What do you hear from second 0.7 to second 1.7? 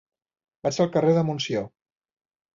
al carrer de Montsió.